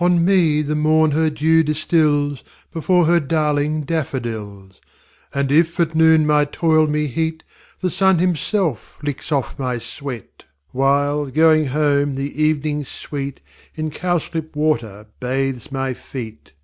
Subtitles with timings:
[0.00, 2.42] On me the Morn her dew distills
[2.72, 4.80] Before her darling Daffadils.
[5.32, 7.44] And, if at Noon my toil me heat,
[7.80, 10.46] The Sun himself licks off my Sweat.
[10.72, 13.40] While, going home, the Ev'ning sweet
[13.76, 16.54] In cowslip water bathes my feet.